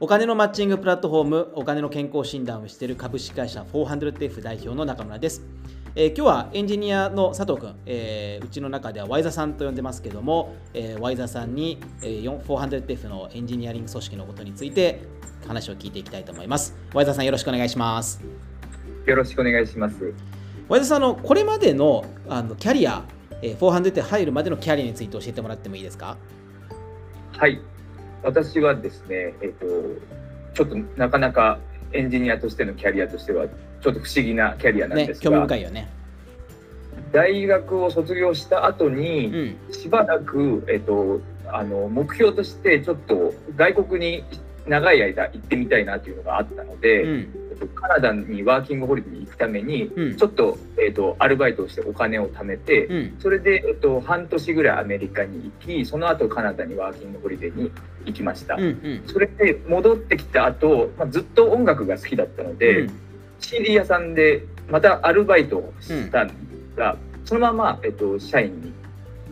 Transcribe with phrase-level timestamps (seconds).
[0.00, 5.42] お金のマッチングプラットフォームお金の健康診断をしている株式会社 400F 代表の中村です、
[5.96, 15.00] えー、今日はエンジニアの佐藤君、えー、うちの中ではワイザさんと呼んでますけども、えー、ワイザさんに、えー、400F のエンジニアリング組織のことについて
[15.48, 16.76] 話を聞いていきたいと思います。
[16.94, 18.20] ワイザさんよろしくお願いします。
[19.04, 20.14] よろしくお願いします。
[20.68, 23.02] ワイザさんのこれまでのあのキャリア、
[23.42, 26.16] えー、400F 入るまでのキャリアについて教えてもらってもいいですか？
[27.32, 27.60] はい
[28.22, 29.66] 私はですね、えっ、と、
[30.54, 31.58] ちょっとなかなか
[31.92, 35.88] エンジニアとしてのキャリアとしては、ちょっと不思議なキャリアなんですが、ね、興味深いよね。
[37.12, 44.24] 大学を卒業した後に、しばらく、えっ、と、あの目標としてちょっと外国に
[44.66, 57.70] 長い間行ってみたいなっていうのがあったので、うんカナダにワーキングホリデーに行くために、うん、ちょっと,、えーと、アルバイトをしてお金を貯めて、うん、それで、えーと、半年ぐらいアメリカに行きその後カナダにワーキングホリデーに
[58.04, 62.90] 行きました、うんうん、それで戻ってきた後、まあずっと音楽が好きだったので、うん、
[63.40, 66.34] CD 屋さんでまたアルバイトをしたんで
[66.74, 68.72] すが、そのまま、えーと、社員に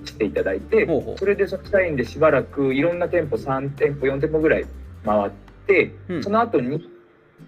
[0.04, 0.86] していただいて
[1.18, 4.66] それでその社員でしばらくいろんな店舗3店舗4店舗ぐらい
[5.04, 5.30] 回っ
[5.66, 5.92] て、
[6.22, 6.88] その後に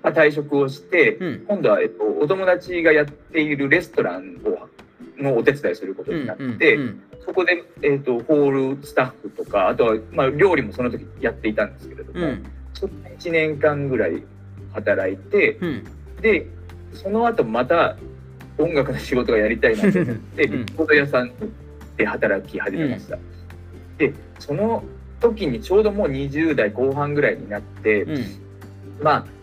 [0.03, 4.69] まあ、退職をして、うん、今度は、えっと、お友達がやっているレストランを
[5.22, 12.44] のお手伝いすることになって、うんうん、そこで、えっと、ホールスタッフとかあとは、まあ、料理もその時やっていたんですけれども、うん、
[12.75, 14.22] そこで1年間ぐらい
[14.72, 15.59] 働いて、
[16.20, 16.47] で
[16.92, 17.97] その後また
[18.59, 21.33] 音楽の仕事がやりたいなと思って レコード屋さん
[21.97, 23.19] で働き始めました。
[23.97, 24.84] でその
[25.20, 28.06] 時にちょうどもう20代後半ぐらいになって、
[29.03, 29.38] まあ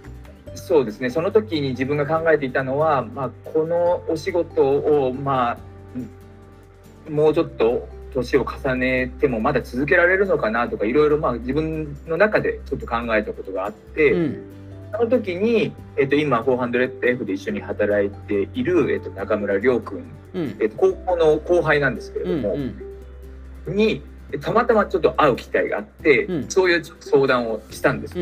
[0.56, 1.10] そうですね。
[1.10, 14.44] その時に自分が考えていたのは、まあ、このお仕事を、まあ、もうちょっと年を重ねてもまだ続けられるのかなとかいろいろまあ自分の中でちょっと考えたことがあって、うん、
[14.92, 22.82] その時に、えっと、今 400F で一緒に働いている、えっと、中村亮君、うん、えっと、高校の後輩なんですけれども、うん
[23.68, 24.02] うん、に
[24.40, 28.14] たまたまちょっと会う機会があって、うん、そういう相談をしたんです、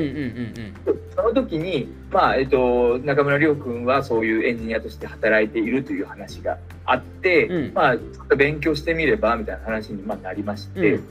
[1.15, 10.93] その時に、まあえっと、中村亮君はそういうエンジニアとして働いているという話があって、うん、まあ、ちょっと勉強してみればみたいな話にまあなりまして。
[10.93, 11.03] うん。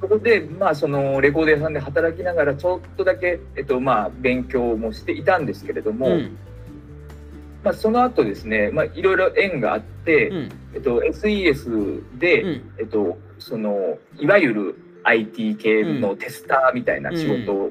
[0.00, 6.38] そこで、まあ、そのレコード屋さんで働きながらちょっとだけ、えっとまあ、勉強もしていたんですけれども、うん、
[7.62, 17.70] まあ、その後ですね、まあ、いろいろ縁があって、うん、えっと、SES で、うん、えっと、そのいわゆる IT 系のテスターみたいな仕事を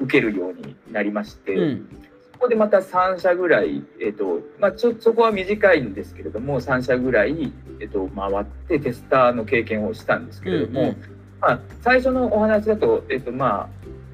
[0.00, 1.88] 受けるようになりまして、うん、
[2.32, 10.96] そこでまた3社ぐらい、えっとまあ、ちょそこは短いんですけれども3社ぐらい、えっと、回ってテスターの経験をしたんですけれども、うんうん、
[11.40, 13.68] まあ、最初のお話だと、えっとまあ、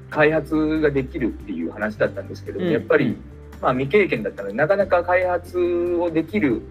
[0.09, 3.15] 開発ができるっていう話だったんですけども、やっぱり、
[3.61, 5.57] まあ、未経験だったのでなかなか開発
[5.95, 6.61] をできる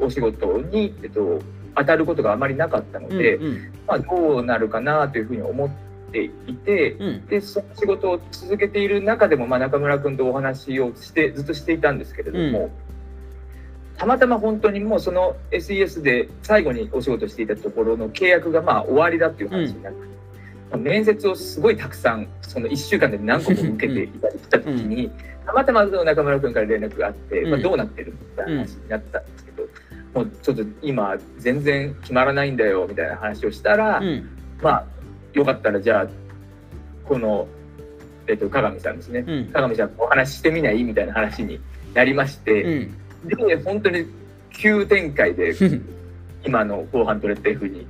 [0.00, 1.40] お仕事に、えっと、
[1.78, 5.70] 当たることがあまりなかったので、うんうん、まあ、どうなるかなというふうに思っ
[6.12, 12.70] ていて、うん、でその仕事を続けている中でも、まあ、中村君とお話をしてずっとしていたんですけれども、うん、
[13.96, 19.98] たまたま本当にもうその SES で最後にお仕事していたところの契約がまあ終わりだっていう話になって。
[20.72, 25.10] うん、面接をすごいたくさんその1週間で何個も受けていたりした時に、
[25.48, 29.57] たまたま中村君から連絡があって、まあ、どうなってるみたいな話になったんですけど、
[30.14, 34.28] もうちょっと今全然決まらないんだよみたいな話をしたら、うん、
[34.62, 34.86] まあ
[35.32, 36.06] よかったらじゃあ
[37.04, 37.46] この、
[38.26, 41.60] えっと、鏡さんですね、うん、鏡さんお話ししてみないみたいな話に
[41.94, 42.68] なりまして、う
[43.24, 44.06] ん、で本当に
[44.52, 45.54] 急展開で
[46.44, 47.86] 今の後半トレッド F に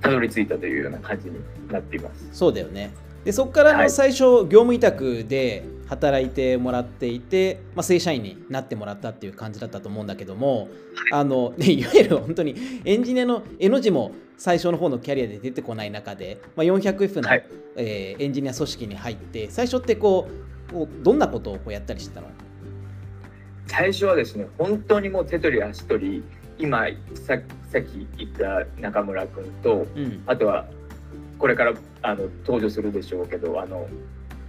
[0.00, 1.36] たどり着いたというような感じに
[1.70, 2.28] なっています。
[2.32, 2.90] そうだよね。
[3.24, 10.68] でそこからの最初、はい、業務委託で働いてもらっていて、まあ、正社員になってもらったっていう感じだったと思うんだけども、
[11.12, 17.44] あのね、いわゆる本当にエンジニアの絵の字も最初の方のキャリアで出てこない中で、まあ、400F の、はい、
[17.74, 20.28] えー、エンジニア組織に入って最初ってこ
[20.72, 22.28] うどんなことをこうやったりしてたの？
[23.66, 26.24] 最初はですね本当にもう手取り足取り
[26.58, 27.36] 今さ
[27.72, 30.66] さっき言った中村君と、うん、あとは
[31.38, 33.88] これからあの登場するでしょうけどあの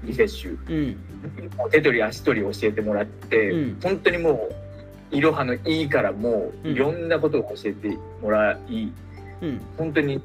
[0.04, 4.50] リセッシュ、うん、手取り足取り教えてもらって、うん、本当にも
[5.12, 8.92] ういろはのいいからもういろんなことを教えてもらい、
[9.42, 10.22] うん、本当に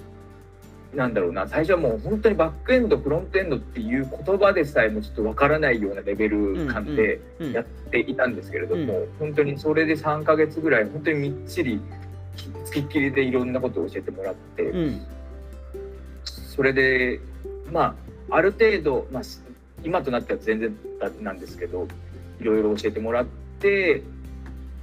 [0.94, 7.20] なんだろうな最初はもう本当にバックエンドフロントエンドっていう言葉でさえもちょっとわからないようなレベル感で
[7.52, 9.02] やっていたんですけれども、うん。
[9.02, 11.80] うん、本当にそれで3か月ぐらい本当にみっちり
[12.64, 15.06] つきっきりでいろんなことを教えてもらって、うん、
[16.24, 17.20] それで
[17.70, 17.94] ま
[18.30, 19.22] あある程度、まあ、
[19.84, 20.76] 今となっては全然
[21.20, 21.86] なんですけど
[22.40, 23.26] いろいろ教えてもらっ
[23.60, 24.02] てっ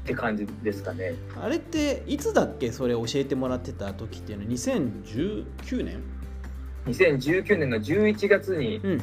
[0.05, 1.15] て感じですかね。
[1.41, 2.71] あれっていつだっけ？
[2.71, 4.45] それ教えてもらってた時っていうの？
[4.45, 5.99] は2019年
[6.85, 9.01] 2019年の11月に、うん、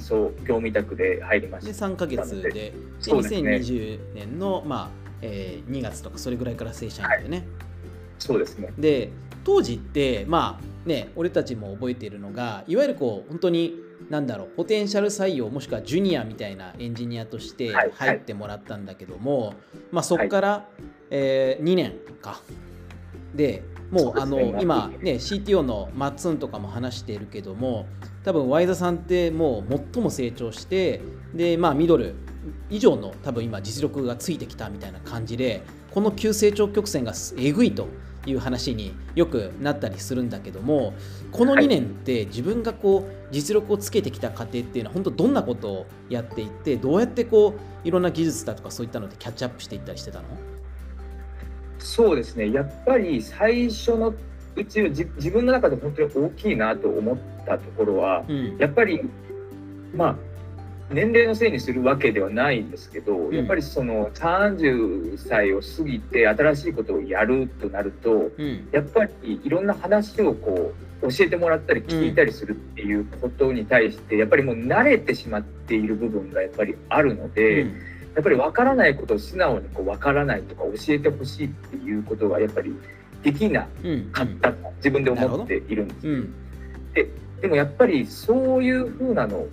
[0.00, 1.72] そう業務委託で入りました。
[1.72, 2.50] で3か月で。
[2.50, 4.90] で、ね、2020年の、まあ
[5.22, 7.46] えー、2月とかそれぐらいから正社員だよね、はい、
[8.18, 8.72] そうですね。
[8.78, 9.10] で
[9.44, 13.74] 当時ってまあね俺たちも覚えているのがいわゆるこう本当に
[14.10, 19.56] なんだろうポテンシャル採用もしくはジュニアみたいなエンジニアとして入ってもらったんだけども、はいはい、
[19.92, 22.40] まあ、そこから、はい、えー、2年か。
[23.34, 24.88] でもう、ね、あの今。
[25.00, 27.86] ね CTO のマッツンとかも話しているけども
[28.24, 31.00] 多分ワイザさんってもう最も成長して
[31.34, 32.14] でまあミドル
[32.70, 37.88] 以上の多分今実力がついてきたみたいな感じでこの急成長曲線がえぐいと
[38.26, 40.94] いう話によくなったりするんだけども
[41.30, 47.54] この2年って自分がこう実力をつけてきた過程っていうのは本当どんなことをやっていってどうやってこ
[47.84, 50.24] ういろんな技術だとかそういったのでキャッチアップしていったりしてたの？
[51.78, 52.50] そうですね。
[52.50, 54.14] やっぱり最初の
[54.56, 59.02] うち自分の中で本当に大きいなと思ったところは、うん、やっぱり
[59.94, 60.16] まあ
[60.90, 70.72] 年齢のせいにするわけではないんですけど、うん、やっぱりその30歳を過ぎて新しいことをやるとなると、うん、やっぱりいろんな話をこ
[71.02, 77.68] う教えてもらったり聞いたりするっていうことに対して、やっぱりもう慣れてしまっている部分がやっぱりあるので、うん、
[78.14, 82.74] やっぱり分からないことを素直にこう分からないとか教えてほしいっていうことがやっぱり
[83.22, 83.66] できな
[84.12, 86.00] かったと自分で思っているんです。
[86.94, 87.08] で
[87.42, 89.46] でもやっぱりそういうふうなの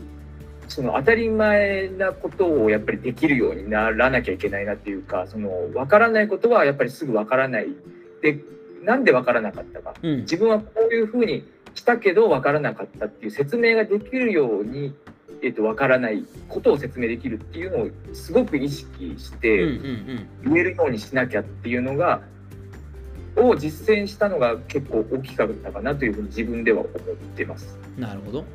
[0.72, 7.68] その当たり前なことをやっぱりできるようにならなきゃいけないなっていうかその分からないことはやっぱりすぐ分からない
[8.22, 8.40] で
[8.84, 11.46] なんで分からなかったか、うん、自分はこういうふうに
[11.76, 14.94] したけど分からなかったっていう説明ができるように、
[15.42, 19.58] えー、と分からないことを説明できるっていうのをすごく意識して
[20.46, 22.22] 言えるようにしなきゃっていうのが
[23.36, 26.96] を実践したのが結構大きかったかなというふうに自分では思っ
[27.36, 27.78] てます。
[27.98, 28.46] なるほど。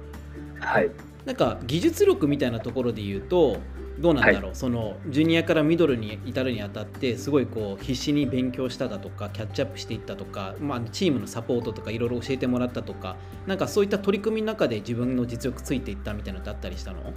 [0.61, 0.91] はい。
[1.27, 3.59] なんか技術力みたいなところで言うと
[3.99, 17.13] どうなんだろう、はい、そのジュニアからミドルに至るにあたってすごいこう必死に勉強しただとかキャッチアップしていったとか、まあ、チームのサポートとかいろいろ教えてもらったとかなんかそういった取り組みの中で自分の実力ついていったみたいなのってあったりしたの？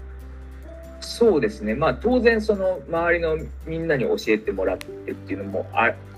[1.01, 5.65] そうですね、まあ、当然その周りのみんなに教えてもらってっていうのも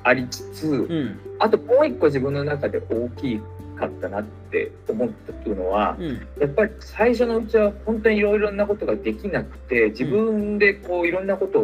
[0.03, 3.41] ありつつ、うん、あともう一個自分の中で大きい
[3.81, 11.61] かったなって思ったというのは、うん、やっぱり最初のうちは本当にいろいろなことができなくて自分でこういろんなこと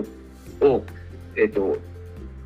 [0.65, 0.83] を、
[1.35, 1.77] えっ、ー、と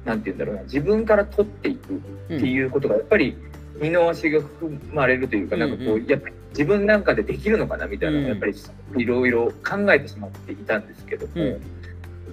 [0.06, 3.36] なんて言うんだろうな自分から取っていくっていうことがやっぱり
[3.80, 8.54] 二の足が踏まれるというか、なんかこうやっぱり自分なんかでできるのかなみたいなのをやっぱり
[8.98, 11.62] いろいろ考えてしまっていたんですけども、うん、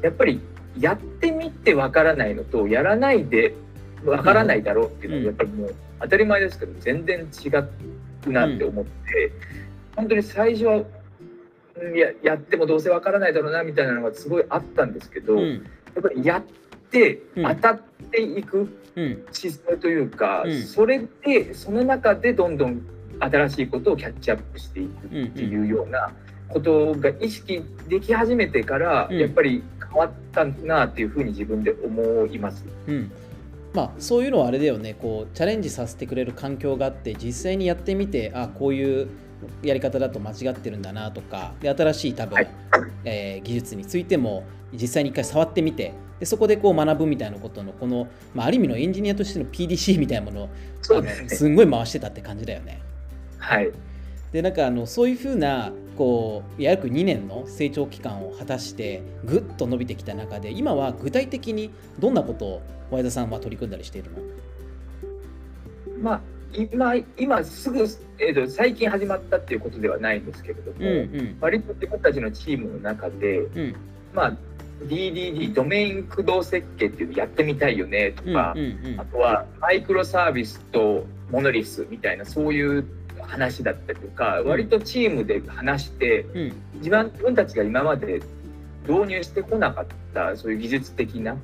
[0.02, 0.40] やっぱり
[0.78, 3.54] やってみてわからないのとやらないで
[4.04, 9.32] わからないだろうっていうのはやっぱりもう当たり前ですけど全然違うなって思って、うん、
[9.96, 10.84] 本当に最初は
[11.94, 16.42] ややってもどうせわからないだろうなみたいなのがすごいあったんですけど、うん、やっぱりやっ
[16.90, 17.80] て当たっ
[18.10, 18.68] ていく
[19.30, 22.82] 姿勢というか、うん、それでその中でどんどん
[23.20, 26.12] 新しいことをキャッチアップしていくっていうような
[26.48, 32.64] ことが意識でき始めてから、やっぱり変わったなっていうふうに自分で思います。
[32.86, 33.10] うん
[33.78, 34.94] まあ、そういうのはあれだよね。
[34.94, 39.08] こうチャレンジさせてくれる環境があって実際にやってみてあこういう
[39.62, 42.48] やり方だと間違ってるんだなとかで新しい多分、はい、
[43.04, 44.42] えー、技術についても
[44.72, 50.48] 実際に一回触ってみてでそこでこう学ぶみたいなことのこの、まあ、ある意味のエンジニアとしての PDC みたいなものを
[50.82, 52.82] す,、ね、すんごい回してたって感じだよね。
[53.38, 53.70] はい。
[54.32, 62.62] でなんかあのそういうふうなこう約2年の成長期間を果たしてぐっと伸びてきた中で今は具体的にどんなことを
[62.92, 64.18] 前田さんは取り組んだりしているの？
[66.00, 66.20] まあ
[66.54, 67.80] 今今すぐ、
[68.20, 70.90] えーと、最近始まったっていうことではないんですけれども、うんう
[71.22, 73.74] ん、割と自分たちのチームの中で、うん、
[74.14, 74.36] まあ
[74.84, 78.54] DDD ドメイン駆動設計っていうのやってみたいよねとか、
[78.96, 82.84] あとはマイクロサービスとモノリスみたいなそういう
[83.28, 86.26] 話だったりとか、割とチームで話して、
[86.74, 88.20] 自分自分たちが今まで
[88.88, 91.40] 導入してこなかったそういう技術的なこ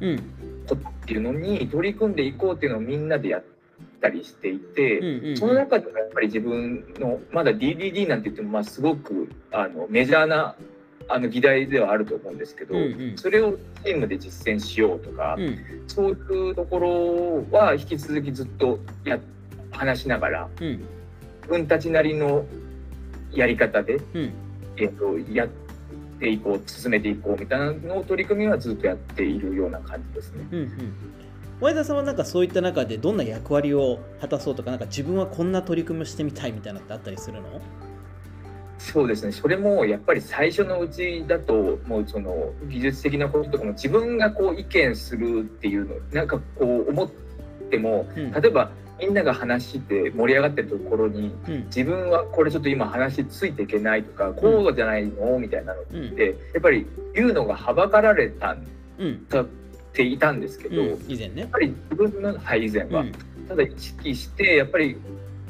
[0.67, 3.45] とっていうのに取り組んでいこうっていうのをみんなでやっ
[4.01, 10.57] たりしていて、その中でもやっぱり自分のまだ DDD なんて言ってもまあすごくあのメジャーな
[11.09, 16.13] あの議題ではあると思うんですけど、うんうん、それをチームで実践しようとか、うん、そうい
[16.51, 16.79] うとこ
[17.51, 19.19] ろは引き続きずっとや
[19.71, 20.85] 話しながら、うん、
[21.47, 22.45] 分たちなりの
[23.33, 24.33] やり方で、うん、
[24.77, 25.47] えーと、や
[26.19, 30.47] ていこう進めていこうみたいなのを取り組みはずっとやっているような感じですね。
[30.53, 30.71] うんうん。
[31.61, 37.61] 前田さんはなんかそういった中でどんな役割を果たそうとかなんか自分はこんな取り組みをしてみたいみたいなのってあったりするの？
[38.79, 39.33] そうですね。
[39.33, 47.11] それもやっぱり最初のうちだともうその技術的なこととかも自分がこう意見するっていうのなんかこう思っ
[47.71, 48.71] ても、うん、例えば
[49.01, 55.39] みんなが話して盛り上がってるところに、うん、自分はこれちょっと今話ついていけないとか、うん、こうじゃないの？
[55.39, 55.85] みたいなのっ
[56.15, 58.65] て、やっぱり言うのがはばかられたん
[59.29, 59.45] だ
[59.93, 61.43] ていたんですけど、うん、以前ね。
[61.43, 63.13] やっぱり自分の、はい、以前は、うん、
[63.49, 64.97] ただ意識してやっぱり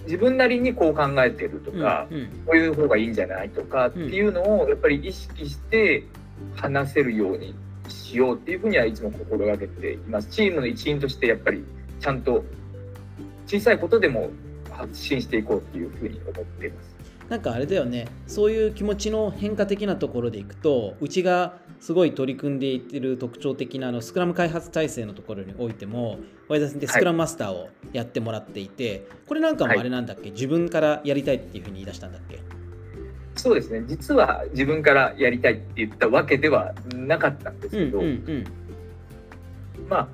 [0.05, 2.17] 自分なりにこう考えてるとか、うん。
[2.19, 6.05] うん、こういう方がいいんじゃないとかっていうのをやっぱり意識して
[6.57, 7.55] 話せるように
[7.89, 10.29] しようっていうふうにはいつも心がけています。
[10.29, 11.65] チームの一員としてやっぱり
[12.01, 12.45] ちゃんと
[13.55, 14.31] 小さいことでも
[14.71, 16.95] 発信していこうっていうふうに思っています。
[17.29, 18.07] なんかあれだよね。
[18.27, 26.19] そういう気持ちの変化的なところでいくとうちがすごい取り組んでいってる特徴的なあのスクラム開発体制のところにおいても
[26.49, 32.41] ワイザさんってスクラムマスターをやってもらっていて、はい、これなんかもあれなんだっけ、はい、自分からやりたいっていうふうに言い出したんだっけ？
[33.37, 33.85] そうですね。
[33.87, 38.13] 実は自分からやりたいって言ったわけではなかったんですけど、うんうん
[39.79, 40.09] うん、まあ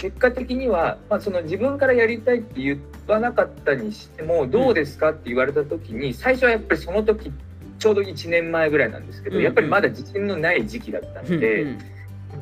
[0.00, 7.30] 結果的には、まあ、その自分からやりたいって言わなかったにしてもどうですかって言われた時に最初はやっぱりその時
[7.78, 11.66] ちょうど1年前ぐらいなんですけど、やっぱりまだ自信のない時期だったので、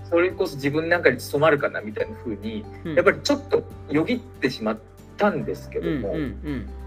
[0.09, 2.65] それこそ自分なんかに務まるかなみたいな風に、
[2.97, 4.79] やっぱりちょっとよぎってしまっ
[5.17, 6.17] たんですけども、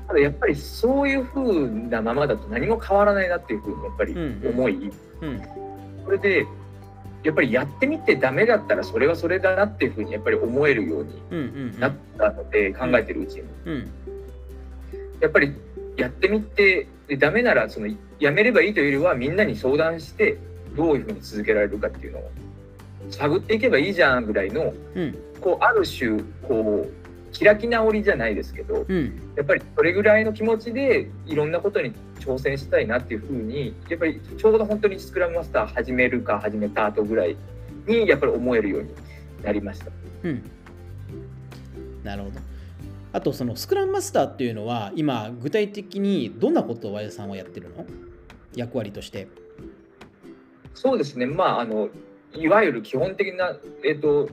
[0.08, 4.16] ただやっぱりそういう風なままだと何も変わらないなっていう風にやっぱり
[4.50, 4.92] 思い、
[6.04, 6.46] それで
[7.24, 13.44] やっぱりやってみてダメだったらそれはそれだなっていうふうにやっぱり思えるようになったので、考えてるうちに、
[15.20, 15.54] やっぱり
[15.98, 16.88] やってみて
[17.20, 17.88] ダメならその
[18.20, 20.38] やめればいいというよりはみんなに相談して
[20.76, 22.32] どういうふうに続けられるかっていうのを
[23.10, 24.74] 探っていけばいいじゃんぐらいの、
[25.42, 27.01] こうある種こう
[27.38, 37.38] 開き直りじゃないですけど、うん、やっぱりそれぐらいの気持ちでいろんなことに挑戦したいなっていうふうにやっぱりちょうど本当にスクラムマスター始めるか始めた後ぐらい
[37.88, 38.90] にやっぱり思えるように
[39.44, 39.88] なりました。
[40.24, 40.44] うん、
[42.04, 42.40] なるほど。
[43.14, 47.86] あとそのスクラムマスターっていうのは今具体的にどんなことを和田さんはやってるの？
[48.56, 49.28] 役割として。
[50.74, 51.26] そうですね。
[51.26, 51.90] まああの
[52.34, 54.30] いわゆる基本的な、えーと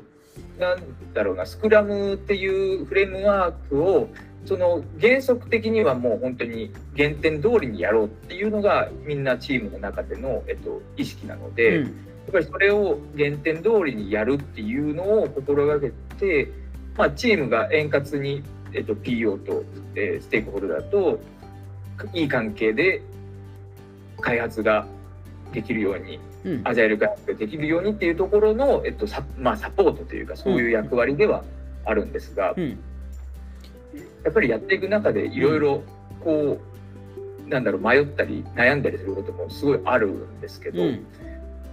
[0.59, 0.79] なん
[1.15, 4.09] だろうなスクラムっていうフレームワークを
[4.45, 11.93] その原則的にはもう本当に原点通りにやろうっていうのがみんなチームの中での、えっと、意識なので、うん、やっ
[12.33, 16.51] ぱりそれを原点通りにやるっていうのを心がけて、
[16.97, 21.21] まあ、チームが円滑に、えっと、PO と、えー、ステークホルダーと
[22.15, 23.03] いい関係で
[24.21, 24.87] 開発が
[25.53, 26.19] できるように
[26.65, 31.45] アジャイル開発ができるようにっていうところの、えっとサまあ、サポートというかそういう役割では
[31.85, 32.79] あるんですが、うん、
[34.25, 35.83] やっぱりやっていく中でいろいろ
[36.21, 36.61] こ
[37.47, 41.07] うなんだろう迷ったり悩んだりすることもすごいあるんですけど、うん、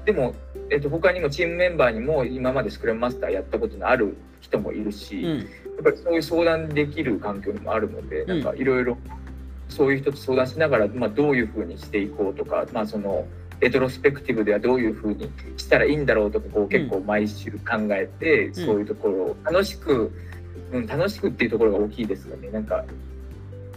[0.05, 0.33] でも、
[0.69, 8.97] えっと、他にもチームメンバーにも今までスクラムマスターやったことのある人もいるし、うん、やっぱりそういう相談できる環境にもあるので、なんかいろいろ
[9.69, 13.25] そういう人と相談しながら、まあ、どういうふうにしていこうとか、まあ、その
[13.59, 20.11] レトロスペクティブではどういうふうにしたらいいんだろうとかこう結構毎週考えて、そういうところを楽しく、
[20.71, 22.49] うん、楽しくっていうところが大きいですよね。
[22.49, 22.85] なんか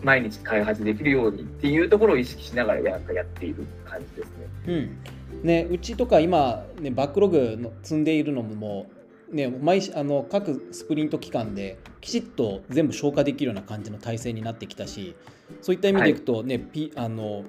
[0.03, 4.35] 毎日開発できるようにっていうところを意識しながらなんかやっている感じですね。
[4.67, 4.99] うん、
[5.43, 8.87] ねうちとか今、ね、バックログの積んでいるのも
[9.33, 15.15] ね、毎あの各スプリント期間できちっと全部消化できるような感じの体制になってきたし
[15.61, 17.45] そういった意味でいくとね、はい、あの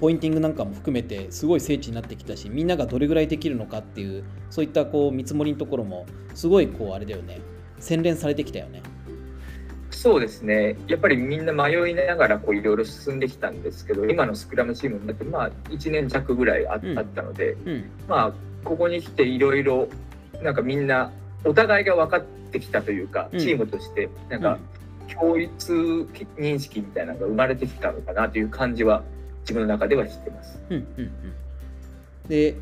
[0.00, 7.40] ポインティングなんかも含めてすごい精緻になってきたしみんながどれぐらいできるのかっていうそういったこう見積もりのところもすごいこうあれだよね。
[7.78, 8.82] 洗練されてきたよね。
[9.90, 10.76] そうですね。
[10.86, 16.80] やっぱりみんな迷いながらこういろいろ進んできたんですけど今のスクラムチームになってまあ1年弱ぐらいあっ
[17.14, 17.68] たので、うん。
[17.68, 18.32] うん、まあ
[18.64, 19.88] ここに来ていろいろ
[20.42, 21.12] なんかみんな
[21.44, 24.58] お互いが分かってきたというか、チームとしてなんか
[25.12, 25.50] 共一
[26.38, 29.02] 認識みたいなのが生まれてきたのかなという感じは
[29.44, 30.58] 自分の中では知ってます。
[30.70, 31.12] うんうんうん、
[32.28, 32.56] で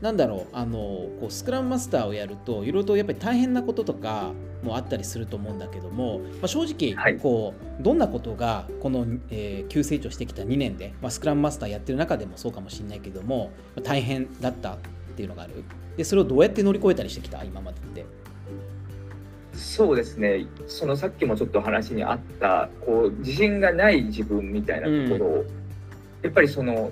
[0.00, 0.56] なんだろう。
[0.56, 4.32] あのこうスクラムマスターをやるといろいろとやっぱり大変なこととか
[4.62, 13.50] もあったりすると思うんだけども、まあ、正直こう、はい、どんなことがこの、えー、急成長してきた2年で、まあ、スクラムマスターやってる中でもそうかもしれないけども
[13.82, 14.78] 大変だったっ
[15.16, 15.64] ていうのがある。
[15.96, 17.44] でそれをどうやって乗り越えたりしてきた？
[17.44, 18.06] 今までって。
[19.52, 20.46] そうですね。
[20.66, 25.59] そのさっきもちょっと話にあったこう自信がない自分みたいなところを、うん
[26.22, 26.90] やっぱりその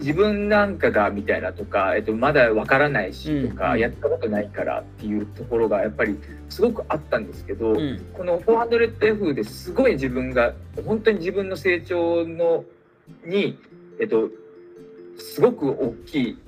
[0.00, 10.54] 自分なんかがみたいなとか、えっと、まだわからないしとか、うん、やったことないからっていうところがやっぱりすごくあったんですけど、うん、この 400F ですごい自分が
[10.86, 12.64] 本当に自分の成長の
[13.24, 13.58] に、
[14.00, 14.28] えっと、
[15.18, 16.38] すごく大きい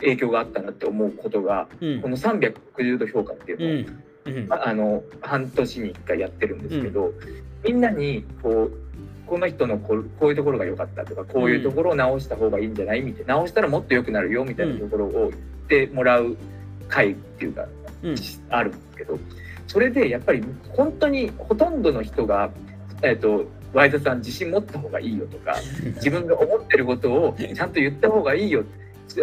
[0.00, 3.86] 影響があったなって思うことが、うん、この360度評価っていう
[4.24, 7.12] のを、あの半年に1回やってるんですけど、
[7.64, 8.87] みんなにこう
[9.28, 15.32] この人のここういうところが良かったとかこういうところを直した方がいいんじゃないみたいな直したらもっと良くなるよみたいなところを言っ
[15.68, 16.36] てもらう
[16.88, 17.66] 会っていうか、
[18.02, 18.14] うん、
[18.48, 19.18] あるんですけど
[19.66, 22.50] それでやっぱり本当にほとんどの人が、
[23.02, 23.44] えーと、
[23.74, 25.56] ワイザさん自信持った方がいいよとか
[25.96, 28.64] 自分が思ってることをちゃんと言った方がいいよ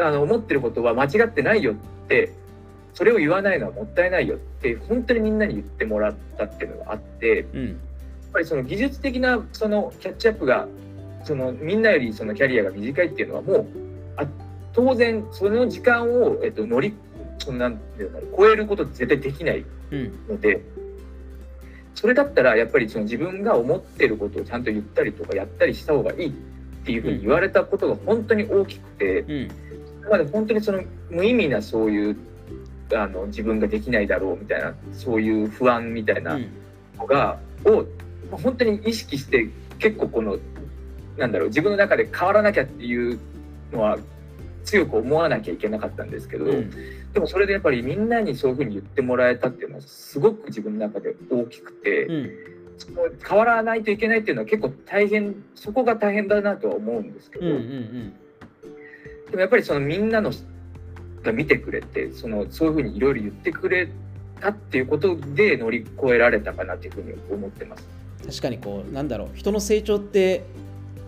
[0.02, 1.76] あの思ってることは間違ってないよっ
[2.08, 2.32] て
[2.94, 7.46] それを言わないのはもったいないよって本当にみんなに言ってもらったっていうのがあって。
[7.54, 7.80] うん
[8.36, 10.68] ぱりその技術的なそのキャッチアップが
[11.24, 13.68] そのみんなよりそのキャリアが短いっていうのはもう
[14.18, 14.26] あ
[14.74, 16.94] 当然その時間を、えっと、乗り
[17.40, 19.66] そんなんていうの超えること絶対できない。
[20.28, 20.64] ので、うん、
[21.94, 26.32] それだったらやっぱりその自分が思ってることをちゃんと言ったりとかやったりした方がいいっ
[26.86, 29.52] ていうふうに言われたことが本当に大きくて、うん、
[30.10, 32.18] まで本当にその無意味なそういう
[32.94, 36.38] あの自分ができないだろうみたいなそういう不安みたいな
[36.98, 37.86] のが、うん、を
[38.32, 40.38] 本当に意識して結構この
[41.18, 43.20] なんだろう自分の中で変わらなきゃっていう
[43.72, 43.98] のは
[44.64, 46.72] 強く思わなきゃいけなかったんですけど、うん、
[47.14, 52.32] でもそれでやっぱりみんなにそういうふうに言ってもらえたっていうのはすごく自分の中で大きくて、うん、
[52.78, 58.14] その変わらないといけないっていうのは結構大変そこが大変だなとは思うんですけど、うんうんうん、
[59.30, 60.32] でもやっぱりそのみんなの
[61.24, 63.90] が見てくれてそのそういうふうにいろいろ言ってくれ
[64.40, 68.05] たっていうことで乗り越えられたかなというふうに思ってます。
[68.28, 70.46] 確かにこうなんだろう人の成長って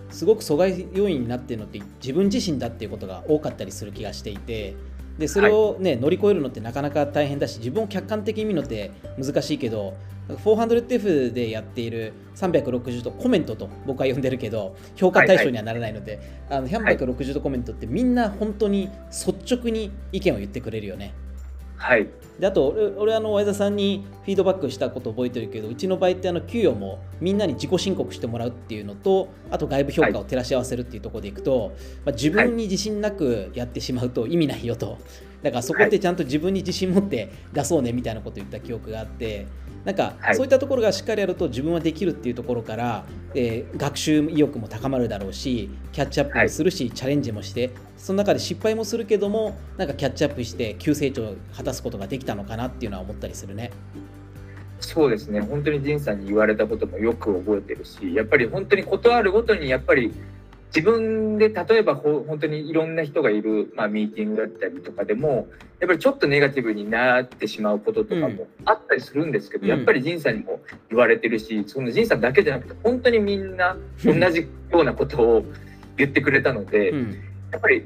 [0.09, 4.75] すごく阻害要因になってるのって自分自身だっていうことが多かったりする気がしていて
[5.17, 9.95] でそれをね、はい、乗り越えるのってなかなか大変だし自分を客観的に見るのって難しいけど
[10.29, 16.17] 400F でやっている360度コメントと僕は呼んでるけど評価対象にはならないので、
[16.49, 21.13] はいはい、あの360度コメントってみんな本当に率直に意見を言ってくれるよね。
[21.77, 22.09] はい、
[22.39, 31.75] であと俺俺あの前田さんにフィードバックしたこと覚えてるけどうちの場合ってあの給与もみんなに自己申告してもらうっていうのとあと外部評価を照らし合わせるっていうところでいくと、はい、ま
[32.07, 34.97] あ、自分に自信なくやってしまうと意味ないよと。
[35.43, 39.45] だからそこってちゃんと自分に自信持って出そうねみたいなことを言った記憶があって
[39.85, 53.71] なんか、そういったところがしっかりやると自分はできるっていうところから、えー、学習意欲も高まるだろうしキャッチアップもするし、はい、チャレンジもしてその中で失敗もするけどもなんかキャッチアップして急成長を果たすことができたのかなっていうのは思ったりするね。
[54.79, 55.39] そうですね。
[55.39, 60.13] 本当に仁さんに言われたこともよく覚えてるしやっぱり本当に事あるごとにやっぱり
[60.75, 65.47] 自分で例えばほ本当にいろんな人がいる、まあ、ミーティングだったりとかでも
[65.79, 75.45] やっぱりちょっとネガティブになってしまうこととかもあったりするんですけど、うん、やっぱり仁さんにも言われてるしその仁さんだけじゃなくて本当にみんな同じようなことを
[75.95, 77.11] 言ってくれたので、うん、
[77.51, 77.85] やっぱり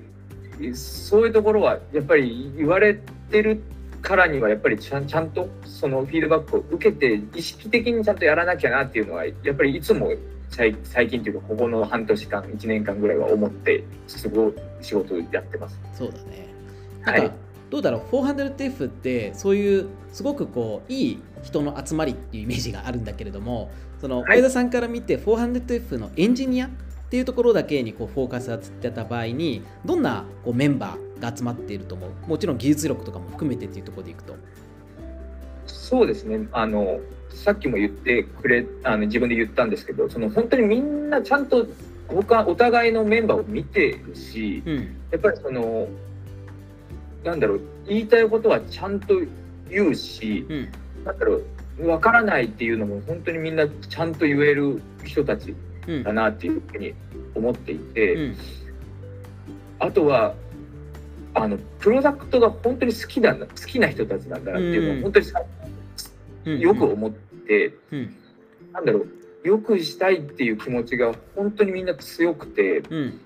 [0.73, 2.95] そういうところはやっぱり言われ
[3.29, 3.61] てる
[4.01, 10.11] からにはやっぱりちゃんちゃんとそのフィードバックを受けて意識的にちゃんとやらなきゃなっていうのはやっぱりいつも
[10.49, 10.73] 最
[11.07, 15.79] 近というかここの半年間1年間ぐらいは思ってすごい仕事をやってます。
[15.93, 16.47] そうだね。
[17.03, 17.31] はい、
[17.69, 26.69] どうだろう？400TF ってそういうすごくこういい人の集まりっていうイメージがあるんだけれどもその前田さんから見て 400TF のエンジニア
[27.11, 32.11] っていうところだけにこうフォーカスがつってた場合にどんなこうメンバーが集まっていると思う？
[32.25, 34.33] もちろん技術力とかも含めてっていうところでいくと。
[35.67, 36.47] そうですね。
[36.53, 41.67] あのさっきも言ってくれあの自分で言ったんですけどその本当にみんなちゃんと
[42.07, 45.89] 他お互いのメンバーを見てるし、うん、やっぱりその
[47.25, 49.15] なんだろう言いたいことはちゃんと
[49.69, 50.71] 言うし、うん、
[51.03, 51.43] なんだろう
[51.77, 55.53] 分からないっていうのも本当にみんなちゃんと言える人たち
[56.03, 56.93] だなっていうふうに
[57.35, 58.37] 思っていて、うん、
[59.79, 60.35] あとは
[61.33, 68.15] あのプロダクトが本当に好きだ好きな人たちなんだなっていうのを本当によく思って、うん、
[68.73, 69.07] なんだろう
[69.47, 73.19] よくしたいっていう気持ちが本当にみんな強くて、うん、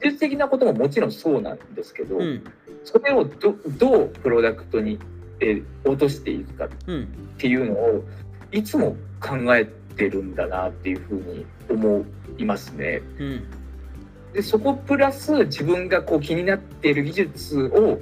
[0.00, 2.44] 技術的なことももちろんそうなんですけど、うん、
[2.84, 4.98] それをどどうプロダクトに、
[5.40, 6.68] え落としていくかっ
[7.38, 8.04] ていうのを
[8.50, 12.04] いつも考えてるんだなっていうふうに思
[12.38, 13.02] いますね。
[13.18, 13.44] うん、
[14.32, 17.98] でそこプラス自分がこう気になっている技術を、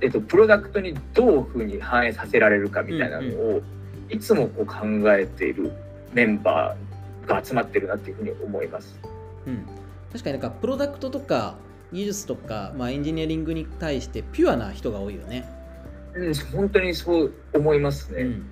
[0.00, 3.62] えっと、プロダクトにどういうふうに反映させられるかみたいなのを、
[4.08, 5.72] いつもこう考えている
[6.12, 8.98] メンバーが集まってるなっていうふうに思います。
[9.46, 9.66] うん、
[10.12, 11.56] 確かになんかプロダクトとか
[11.92, 15.48] 技術とか、まあ、エンジニアリングに対してピュアな人が多いよね。
[16.14, 18.22] うん、本当にそう思いますね。
[18.22, 18.46] うん、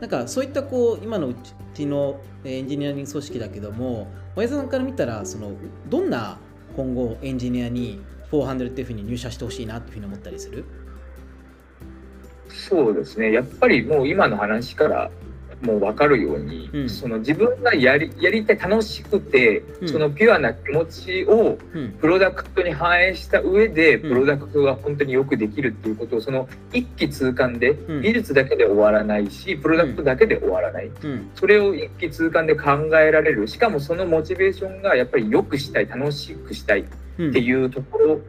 [0.00, 1.36] なんかそういったこう今のう
[1.72, 5.52] ちのエンジニアリング組織だけども親さんから見たらその
[5.88, 6.38] どんな
[6.76, 10.64] 今後エンジニアに 400F に入社してほしいなっていうふうに思ったりする？
[12.48, 13.32] そうですね。
[13.32, 15.10] やっぱりもう今の話から
[15.64, 21.58] もう分かるように、うん、その自分がやりやりたい楽しくて、うん、そのピュアな気持ちを
[22.00, 30.90] プロダクトに反映した上で、プロダクトが本当によくできるっていうことをその一気通貫で、技術だけで終わらないしプロダクトだけで終わらない、
[31.34, 33.48] それを一気通貫で考えられる。
[33.48, 36.84] しかもそのモチベーションがやっぱり良くしたい楽しくしたいっ
[37.16, 38.20] ていうところ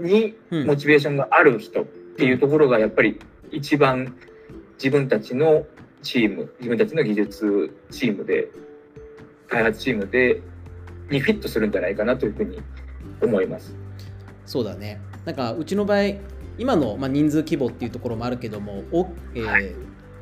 [0.00, 3.18] にモチベーションがある人っていうところがやっぱり
[3.50, 4.14] 一番
[4.82, 5.66] 自分たちの
[6.02, 8.48] チーム自分たちの技術チームで
[9.48, 10.42] 開発チームで
[11.10, 12.58] にフィットするんじゃないかなというふうに
[13.20, 13.74] 思います。
[14.46, 15.00] そうだね。
[15.24, 16.14] なんかうちの場合
[16.58, 19.72] 今の、まあ、人数規模っていうところもあるけどもお、えーはい、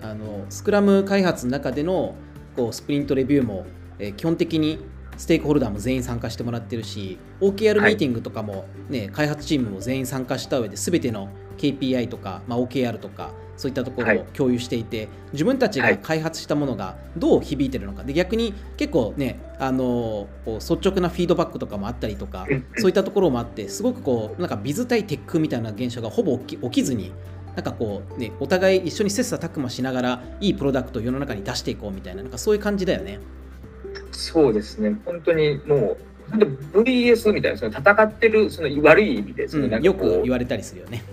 [0.03, 2.14] あのスクラム開発の中での
[2.57, 3.67] こうスプリントレビューも、
[3.99, 4.79] えー、基本的に
[5.18, 11.28] ステークホルダーも全員参加してもらってるし OKR ミーティングとかもね、はい、開発チームも全員参加した上で全ての
[11.59, 18.04] KPI とか、まあ、OKR とかそういったところを共有していて、はい、自分たちが開発したものがどう響いてるのか。
[18.04, 27.12] で逆に結構ねあの率直なフィードバックとかもあったりとかそういったところもあってすごくこうなんかビズ対テックみたいな現象がほぼ起き起きずに
[27.57, 33.18] なんかこうねお互い一緒に切磋琢磨しながらいいプロダクトを世の中に出していこうみたいななんかそういう感じだよね。
[34.18, 34.98] そうですね。
[35.04, 35.96] 本当にも
[36.74, 41.04] う VS みたいなその戦ってるその悪い意味でその、うん、よく言われたりするよね。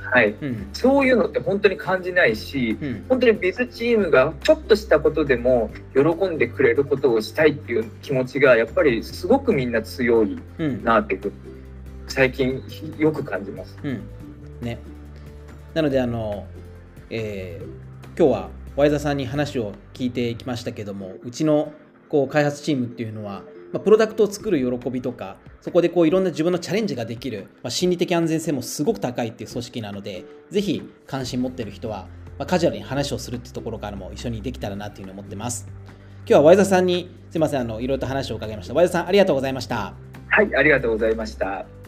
[0.00, 10.38] はい、うん、そういうのって本当に感じないし、うん、本当にビズチームがちょっとしたことでも喜んでくれることをしたいっていう気持ちがやっぱりすごくみんな強い
[10.84, 11.32] なって、うん、
[12.06, 12.62] 最近
[12.98, 13.76] よく感じます。
[14.60, 14.78] ね、
[15.74, 16.46] なのであの、
[17.10, 21.72] えー、今日はワイザさんに話を聞いてきましたけどもうちの
[22.12, 32.06] こう開発チームっていうのはまあ、プロダクトを作る喜びとかそこでこういろんな自分のチャレンジができる、まあ、心理的安全性もすごく高いっていう組織なのでぜひ関心持ってる人は、
[32.38, 35.66] まあ、カジュアルに話をするっていうところからも一緒にできたらなっていうふうに思ってます。
[36.24, 38.74] 今日はワイザさんにすいませんあのいろいろと話を伺いました。
[38.74, 39.94] ワイザさんありがとうございました。
[40.28, 41.81] はいありがとうございました。